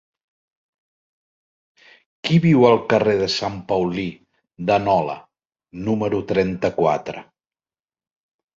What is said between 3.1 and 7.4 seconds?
de Sant Paulí de Nola número trenta-quatre?